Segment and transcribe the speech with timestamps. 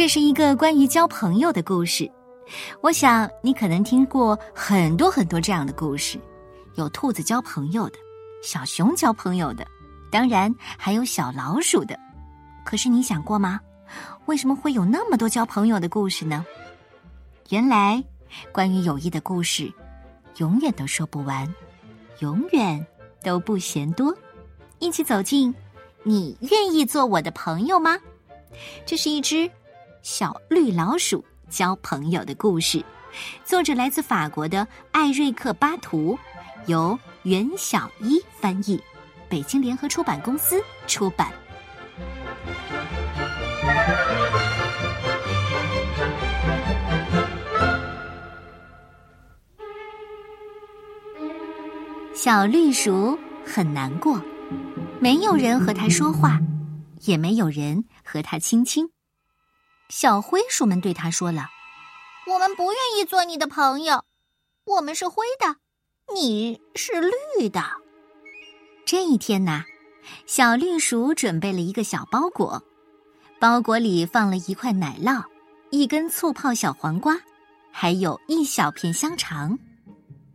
[0.00, 2.10] 这是一个关于交朋友的故事。
[2.80, 6.18] 我想你可能听过很多很多这样的故事，
[6.76, 7.98] 有兔子交朋友的，
[8.42, 9.66] 小熊交朋友的，
[10.10, 12.00] 当然还有小老鼠的。
[12.64, 13.60] 可是你想过吗？
[14.24, 16.46] 为什么会有那么多交朋友的故事呢？
[17.50, 18.02] 原来，
[18.52, 19.70] 关于友谊的故事，
[20.38, 21.46] 永远都说不完，
[22.20, 22.86] 永远
[23.22, 24.16] 都不嫌多。
[24.78, 25.54] 一起走进，
[26.04, 27.98] 你愿意做我的朋友吗？
[28.86, 29.48] 这是一只
[30.02, 32.82] 小绿老鼠交朋友的故事，
[33.44, 36.18] 作者来自法国的艾瑞克·巴图，
[36.66, 38.82] 由袁小一翻译，
[39.28, 41.30] 北京联合出版公司出版。
[52.14, 54.18] 小绿鼠很难过，
[54.98, 56.40] 没有人和它说话，
[57.02, 58.88] 也没有人和它亲亲。
[59.90, 61.48] 小灰鼠们对它说了
[62.28, 64.04] ：“我们不愿意做你的朋友，
[64.64, 65.56] 我们是灰的，
[66.14, 66.92] 你是
[67.36, 67.60] 绿的。”
[68.86, 69.64] 这一天呐，
[70.26, 72.62] 小绿鼠准备了一个小包裹，
[73.40, 75.24] 包裹里放了一块奶酪、
[75.70, 77.20] 一根醋泡小黄瓜，
[77.72, 79.58] 还有一小片香肠。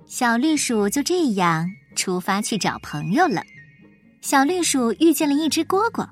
[0.05, 3.41] 小绿鼠就这样出发去找朋友了。
[4.19, 6.05] 小绿鼠遇见了一只蝈蝈。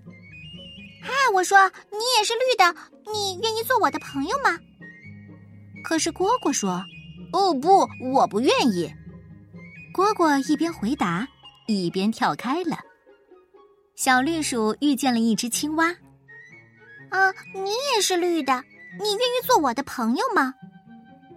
[1.02, 2.76] 嗨，我说你也是绿的，
[3.12, 4.58] 你愿意做我的朋友吗？
[5.84, 6.84] 可是蝈蝈说
[7.34, 8.94] ：“哦不，我不愿意。”
[9.94, 11.28] 蝈蝈一边回答，
[11.68, 12.80] 一边跳开了。
[13.96, 15.90] 小绿鼠遇见了一只青蛙。
[17.10, 18.64] 啊，你也是绿的，
[19.00, 20.54] 你愿意做我的朋友吗？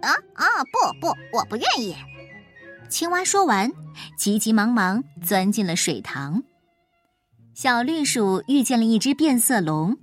[0.01, 1.95] 啊啊，不不，我不愿意。
[2.89, 3.71] 青蛙说完，
[4.17, 6.41] 急急忙忙钻进了水塘。
[7.53, 9.97] 小绿鼠遇见了一只变色龙。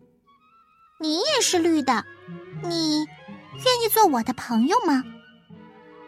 [1.05, 2.03] 你也是绿的，
[2.63, 5.05] 你愿意做我的朋友吗？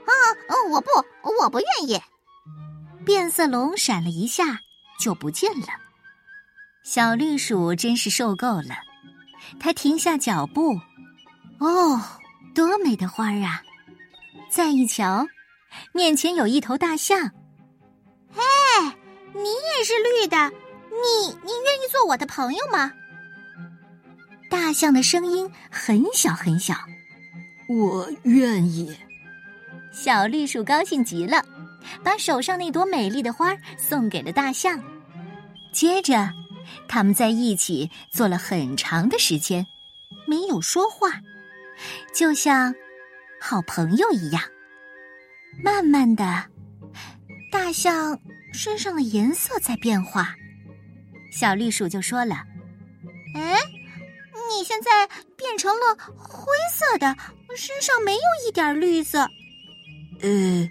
[0.06, 0.12] 啊，
[0.48, 0.88] 嗯，我不，
[1.42, 2.00] 我不愿意。
[3.04, 4.58] 变色龙闪了一下
[4.98, 5.66] 就不见了。
[6.82, 8.78] 小绿鼠真是受够了，
[9.60, 10.80] 它停下脚步。
[11.58, 12.00] 哦，
[12.54, 13.62] 多美的花儿啊！
[14.48, 15.26] 再一瞧。
[15.92, 17.20] 面前有一头大象，
[18.32, 18.42] 嘿，
[19.34, 20.50] 你也是绿的，
[20.88, 22.90] 你你愿意做我的朋友吗？
[24.48, 26.74] 大象的声音很小很小，
[27.68, 28.96] 我愿意。
[29.92, 31.44] 小绿鼠高兴极了，
[32.02, 34.82] 把手上那朵美丽的花送给了大象。
[35.72, 36.30] 接着，
[36.86, 39.66] 他们在一起坐了很长的时间，
[40.26, 41.20] 没有说话，
[42.14, 42.74] 就像
[43.40, 44.42] 好朋友一样。
[45.62, 46.44] 慢慢的，
[47.50, 48.18] 大象
[48.52, 50.34] 身上的颜色在变化。
[51.32, 52.44] 小绿鼠就说了
[53.34, 53.58] ：“哎，
[54.48, 57.16] 你现在变成了灰色的，
[57.56, 59.28] 身上没有一点绿色。
[60.20, 60.70] ”“呃，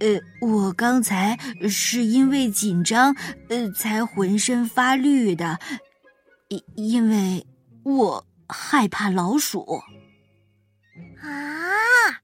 [0.00, 1.38] 呃，我刚才
[1.68, 3.14] 是因为紧张，
[3.48, 5.58] 呃，才浑身发绿的，
[6.48, 7.46] 因因为
[7.84, 9.80] 我害怕老鼠。”
[11.22, 12.20] 啊，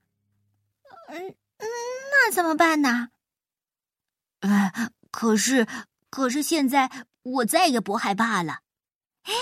[1.08, 1.34] 嗯。
[2.12, 3.08] 那怎么办呢？
[4.40, 5.66] 哎，可是，
[6.10, 6.90] 可是现在
[7.22, 8.58] 我再也不害怕了。
[9.22, 9.32] 哎，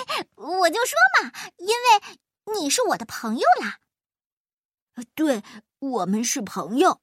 [0.49, 3.81] 我就说嘛，因为你是我的朋友啦。
[5.15, 5.43] 对，
[5.79, 7.03] 我们是朋友。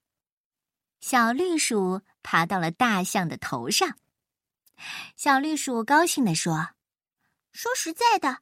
[1.00, 3.98] 小绿鼠爬到了大象的头上。
[5.16, 6.70] 小绿鼠高兴地说
[7.54, 8.40] ：“说实在的，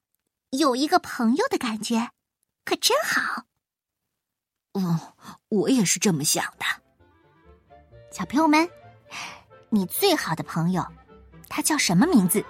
[0.51, 2.11] 有一个朋友的感觉，
[2.63, 3.45] 可真好。”
[4.73, 5.15] 哦，
[5.49, 6.65] 我也是这么想的。
[8.11, 8.67] 小朋友们，
[9.69, 10.83] 你最好的朋友，
[11.49, 12.43] 他叫什么名字？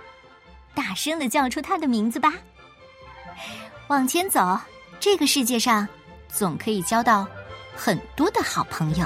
[0.75, 2.33] 大声的叫出他的名字吧！
[3.87, 4.59] 往前走，
[4.99, 5.87] 这个世界上
[6.29, 7.27] 总可以交到
[7.75, 9.05] 很多的好朋友。